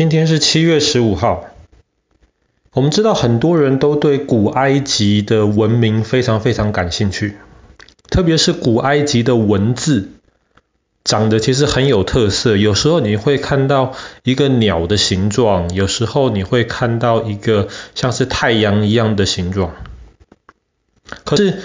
[0.00, 1.44] 今天是七月十五号。
[2.72, 7.36] 我们知道很多人都对古埃及的文明非常非常感兴趣，
[8.08, 10.08] 特别是古埃及的文字，
[11.04, 12.56] 长得其实很有特色。
[12.56, 13.92] 有时候你会看到
[14.22, 19.74] 一个鸟的形状，有时候你会看到一个像是太阳一样的形状。
[21.26, 21.58] 可是，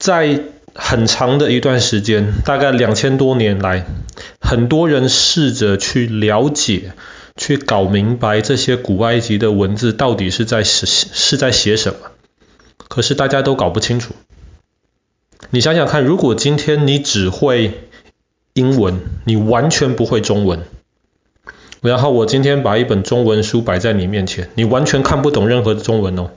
[0.00, 0.42] 在
[0.74, 3.86] 很长的一段时间，大概两千多年来，
[4.40, 6.94] 很多人试着去了解。
[7.36, 11.98] 去搞明白这些古埃及的文字到底是在是是在写什么，
[12.88, 14.14] 可是大家都搞不清楚。
[15.50, 17.88] 你想想看，如果今天你只会
[18.54, 20.62] 英文，你完全不会中文，
[21.82, 26.30] 然后我今天把一本中文书摆在你面前，你完全看不懂任何的中文哦，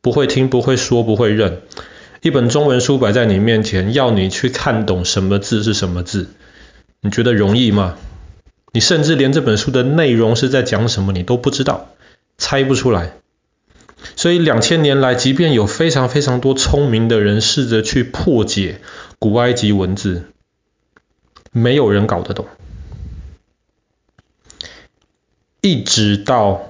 [0.00, 1.60] 不会听，不会说，不会认。
[2.22, 6.30] 一本中文书摆在你面前，要你去看懂什么字是什么字，
[7.02, 7.96] 你觉得容易吗？
[8.76, 11.88] 你甚至连这本书的内容是在讲什么你都不知道，
[12.36, 13.14] 猜不出来。
[14.16, 18.82] 所以两千年来，即便有非常非常多聪明的人试着去破解
[19.18, 20.24] 古埃及文字，
[21.52, 22.44] 没有人搞得懂。
[25.62, 26.60] 一直到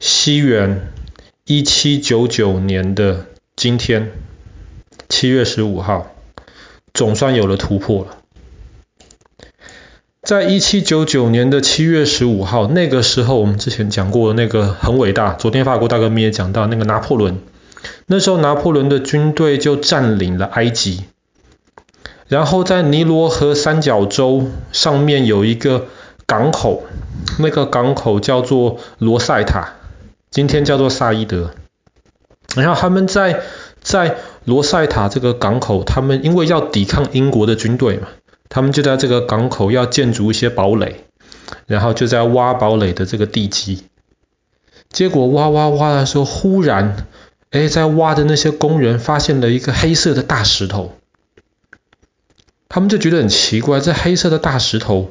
[0.00, 0.90] 西元
[1.44, 4.12] 一七九九年的今天，
[5.10, 6.10] 七月十五号，
[6.94, 8.23] 总算有了突破了。
[10.24, 17.40] 在一七九九年的七月十五号，那个时候我们之前讲过那个很伟大，昨天法国大革命也讲到那个拿破仑，
[18.06, 21.04] 那时候拿破仑的军队就占领了埃及，
[22.26, 25.88] 然后在尼罗河三角洲上面有一个
[26.24, 26.84] 港口，
[27.38, 29.74] 那个港口叫做罗塞塔，
[30.30, 31.50] 今天叫做萨伊德，
[32.56, 33.42] 然后他们在
[33.82, 38.08] 在罗塞塔这个港口，他们因为要抵抗英国的军队嘛。
[38.54, 41.06] 他们就在这个港口要建筑一些堡垒，
[41.66, 43.82] 然后就在挖堡垒的这个地基。
[44.90, 47.08] 结果挖挖挖的时候，忽然，
[47.50, 50.94] 哎，在挖的那些工人发现了一个黑色的大石头。
[52.68, 55.10] 他们就觉得很奇怪，这黑色的大石头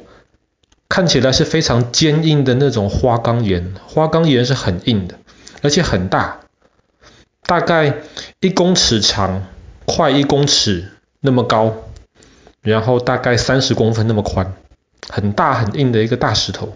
[0.88, 5.16] 看起来是非常坚硬的那种花岗岩，花岗岩是很硬的，
[5.60, 6.40] 而且很大，
[7.42, 7.96] 大概
[8.40, 9.46] 一公尺长，
[9.84, 11.74] 快一公尺那么高。
[12.64, 14.54] 然后大概三十公分那么宽，
[15.10, 16.74] 很大很硬的一个大石头。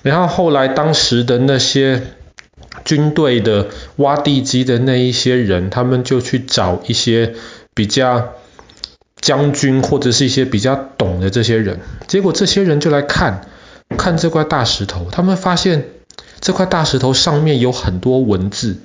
[0.00, 2.02] 然后后来当时的那些
[2.82, 7.34] 军队的挖地基的那一些人，他们就去找一些
[7.74, 8.32] 比较
[9.20, 11.80] 将军或者是一些比较懂的这些人。
[12.06, 13.46] 结果这些人就来看，
[13.98, 15.88] 看这块大石头，他们发现
[16.40, 18.78] 这块大石头上面有很多文字，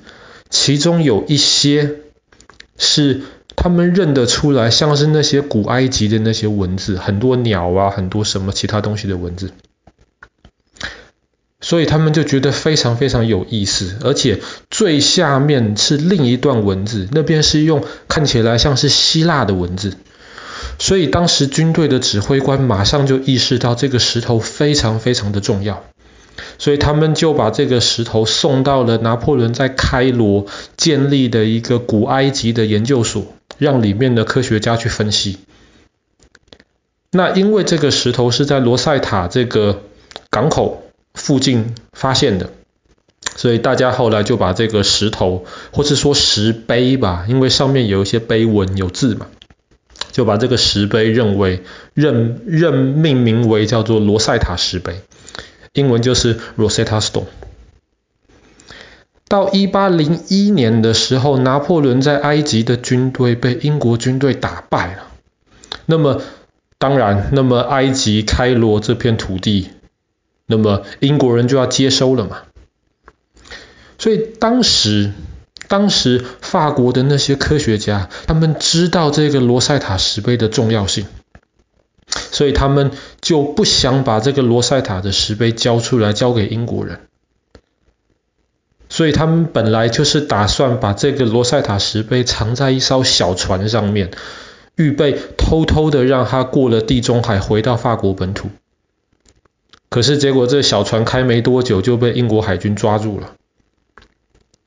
[0.50, 1.94] 其中有一些
[2.76, 3.22] 是。
[3.56, 9.50] 他们认得出来，像是那些古埃及的那些文字，很多鸟啊，很多什么其他东西的文字，
[11.60, 13.96] 所以他们就觉得非常非常有意思。
[14.04, 14.40] 而且
[14.70, 19.94] 最下面是另一段文字，那边是用看起来像是希腊的文字，
[20.78, 25.82] 所以当时军队的指挥官马上就意识到这个石头非常非常的重要。
[26.58, 30.46] 所以他们就把这个石头送到了拿破仑在开罗
[30.76, 35.38] 建立的一个古埃及的研究所，让里面的科学家去分析。
[37.10, 39.82] 那因为这个石头是在罗塞塔这个
[40.30, 40.82] 港口
[41.14, 42.50] 附近发现的，
[43.36, 49.28] 所以大家后来就把这个石头，或是说石碑吧，因为上面有一些碑文有字嘛，
[50.12, 51.62] 就把这个石碑认为
[51.94, 55.00] 认认命名为叫做罗塞塔石碑。
[55.72, 57.26] 英文就是 Rosetta Stone。
[59.28, 65.02] 到一八零一年的时候，拿破仑在埃及的军队被英国军队打败了。
[65.84, 66.22] 那么，
[66.78, 69.70] 当然，那么埃及开罗这片土地，
[70.46, 72.42] 那么英国人就要接收了嘛。
[73.98, 75.12] 所以当时，
[75.68, 81.06] 当时法国的那些科学家，他们知道这个罗塞塔石碑的重要性。
[82.30, 87.00] 所以他们就不想把这个罗塞塔的石碑交出来，交给英国人。
[88.96, 94.10] 所以他们本来就是打算把这个罗塞塔石碑藏在一艘小船上面，
[94.74, 98.48] 预备偷偷的让它过了地中海回到法国本土。
[99.90, 103.34] 可是结果这小船开没多久就被英国海军抓住了。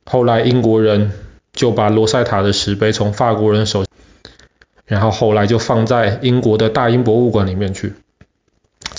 [0.06, 1.12] 后来英国人
[1.52, 3.84] 就把罗塞塔的石碑从法国人手。
[4.86, 7.96] 然后后来就放在英国的大英博物馆里面去，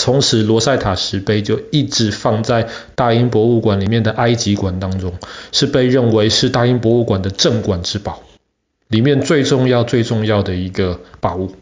[0.00, 5.12] 从此罗塞塔石碑就一直放在大英博物馆里面的埃及馆当中，
[5.52, 8.22] 是被认为是大英博物馆的镇馆之宝，
[8.88, 11.54] 里面最重要最重要的一个宝物。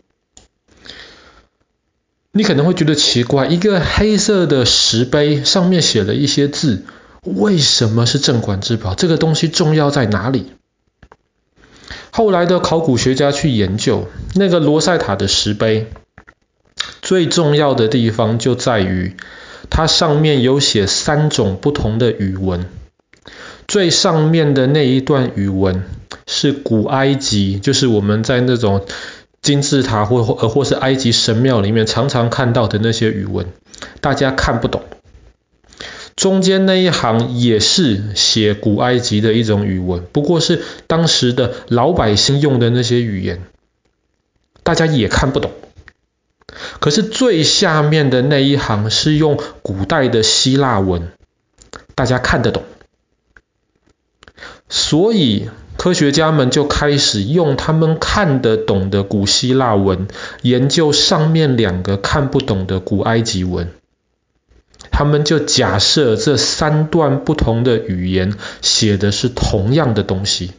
[2.31, 6.84] 你可能会觉得奇怪，一个黑色的石碑上面写了一些字，
[7.25, 8.94] 为什么是镇馆之宝？
[8.94, 10.52] 这个东西重要在哪里？
[12.12, 15.91] 后来的考古学家去研究那个罗塞塔的石碑，
[17.02, 19.16] 最重要的地方就在于
[19.70, 22.66] 它上面有写三种不同的语文。
[23.66, 25.84] 最上面的那一段语文
[26.26, 28.86] 是古埃及，就是我们在那种
[29.42, 33.46] 金字塔或或或是埃及神庙里面常常看到的那些语文，
[34.00, 34.82] 大家看不懂。
[36.16, 43.42] 中间那一行也是写古埃及的一种语文，不过是当时的老百姓用的那些语言，
[44.62, 45.52] 大家也看不懂。
[46.80, 51.12] 可是最下面的那一行是用古代的希腊文，
[51.94, 52.64] 大家看得懂。
[54.68, 60.08] 所以科学家们就开始用他们看得懂的古希腊文
[60.42, 63.70] 研究上面两个看不懂的古埃及文。
[64.90, 70.52] 他们就假设这三段不同的语言写的是同样的东西。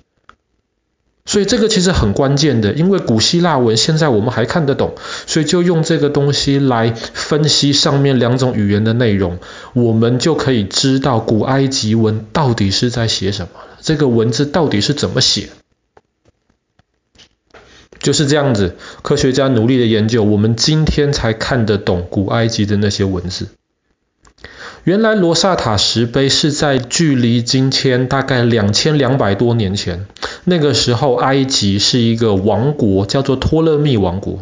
[1.30, 4.96] 所以这个其实很关键的，因为古希腊文现在我们还看得懂，
[5.28, 9.38] 所以就用这个东西来分析上面两种语言的内容，
[9.74, 13.50] 我们就可以知道古埃及文到底是在写什么，
[13.80, 15.50] 这个文字到底是怎么写。
[18.00, 23.50] 就是这样子，科学家努力的研究，我们今天才看得懂古埃及的那些文字。
[24.86, 30.08] 原来罗萨塔石碑是在距离今天大概两千两百多年前，
[30.46, 34.40] 那个时候埃及是一个王国，叫做托勒密王国。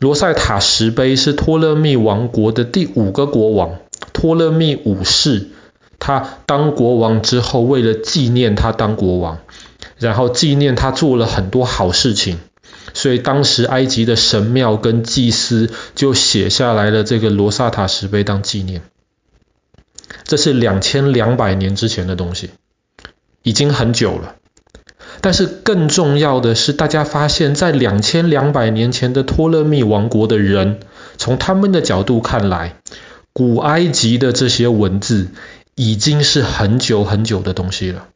[0.00, 3.78] 罗塞塔石碑是托勒密王国的第五个国王，
[4.12, 5.48] 托勒密五世。
[5.98, 9.38] 他当国王之后，为了纪念他当国王，
[9.96, 12.38] 然后纪念他做了很多好事情，
[12.92, 18.82] 所以当时埃及的神庙跟祭司就写下来了这个罗萨塔石碑当纪念。
[20.24, 22.50] 这是两千两百年之前的东西，
[23.42, 24.36] 已经很久了。
[25.20, 30.80] 但是更重要的是，大家发现，在两千两百年前的托勒密王国的人，
[31.16, 32.76] 从他们的角度看来，
[33.32, 35.28] 古埃及的这些文字
[35.74, 38.08] 已经是很久很久的东西了。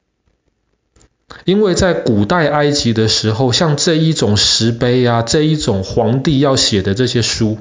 [1.45, 7.59] 因为在古代埃及的时候，像这一种石碑啊，这一种皇帝要写的这些书，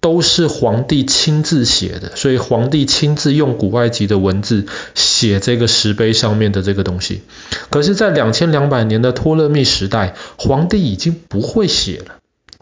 [0.00, 7.22] 都是皇帝亲自写的，所以皇帝亲自用古埃及的文字写这个石碑上面的这个东西。
[7.70, 12.16] 可是，在两千两百年的托勒密时代，皇帝已经不会写了。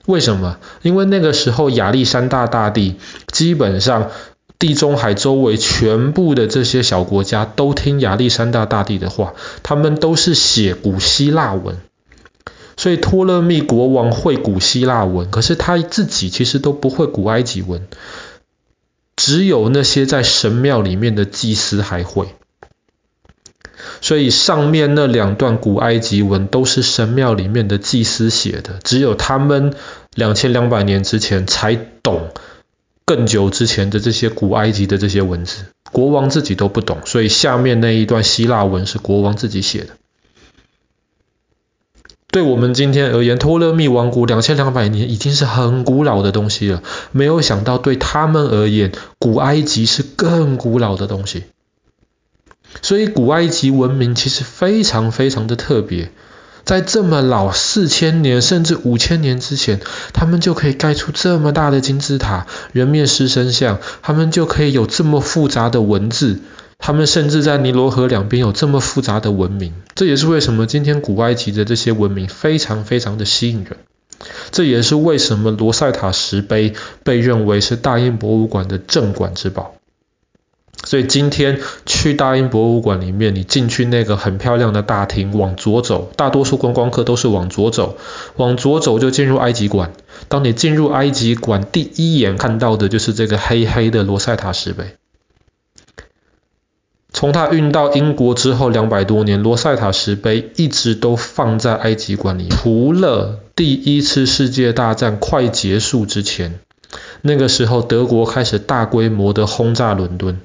[0.06, 0.58] 为什么？
[0.82, 2.94] 因为那个时候亚历山大大帝
[3.32, 4.12] 基本上。
[4.58, 11.76] 地中海周围全部的这些小国家都听亚历山大大帝的话，他们都是写古希腊文，
[12.76, 17.86] 所以托勒密国王会古希腊文，可是他自己其实都不会古埃及文，
[19.16, 22.28] 只有那些在神庙里面的祭司还会，
[24.00, 29.74] 所以上面那两段古埃及文都是神庙里面的祭司写的，只有他们
[30.14, 32.30] 两千两百年之前才懂。
[33.06, 39.90] 更久之前的这些古埃及的这些文字，国王自己都不懂，所以下面那一段希腊文是国王自己写的。
[42.28, 46.82] 对我们今天而言，托勒密王国两千两百年已经是很古老的东西了。
[47.12, 48.90] 没有想到对他们而言，
[49.20, 51.44] 古埃及是更古老的东西。
[52.82, 56.10] 所以古埃及文明其实非常非常的特别。
[56.64, 59.80] 在这么老四千年甚至五千年之前，
[60.12, 66.40] 他们就可以盖出这么大的金字塔、人面狮身像，他们就可以有这么复杂的文字，
[66.78, 69.74] 他们甚至在尼罗河两边有这么复杂的文明。
[69.94, 73.76] 这也是为什么今天古埃及的这些文明非常非常的吸引人。
[74.50, 79.74] 这也是为什么罗塞塔石碑被认为是大英博物馆的镇馆之宝。
[80.82, 87.96] 所以今天去大英博物馆里面，你进去那个很漂亮的大厅，往左走，大多数观光客都是往左走，
[88.36, 89.92] 往左走就进入埃及馆。
[90.28, 94.96] 当你进入埃及馆，第一眼看到的就是这个黑黑的罗塞塔石碑。
[97.12, 106.58] 从它运到英国之后两百多年，罗塞塔石碑一直都放在埃及馆里，除了第一次世界大战快结束之前，
[107.22, 110.40] 那个时候德国开始大规模的轰炸伦敦。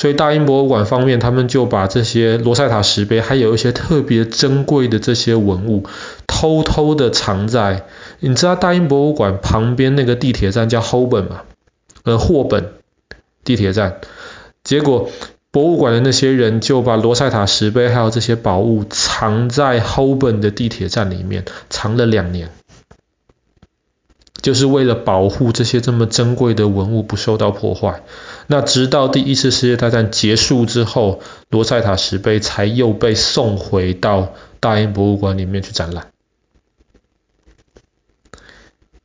[0.00, 5.84] 所以大英博物馆方面，他们就把这些罗塞塔石碑，还有一些特别珍贵的这些文物，
[6.26, 7.84] 偷偷的藏在，
[8.20, 11.42] 你知道大英博物馆旁边那个地铁站叫 Holborn 嘛？
[12.04, 12.72] 呃，霍本
[13.44, 14.00] 地铁站。
[14.64, 15.10] 结果
[15.50, 22.48] 博物馆的那些人就把罗塞塔石碑还有这些宝物藏在 Holborn 的地铁站里面，藏了两年。
[24.40, 28.02] 就是为了保护这些这么珍贵的文物不受到破坏。
[28.46, 31.20] 那直到第一次世界大战结束之后，
[31.50, 36.08] 罗塞塔石碑才又被送回到大英博物馆里面去展览。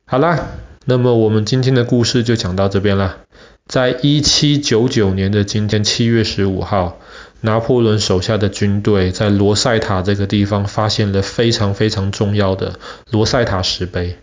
[0.04, 0.48] 好啦，
[0.84, 3.18] 那么我们今天的故事就讲到这边啦。
[3.66, 6.98] 在一七九九年的今天，七月十五号，
[7.40, 12.78] 拿破仑手下的军队在罗塞塔这个地方发现了非常非常重要的
[13.10, 14.16] 罗塞塔石碑。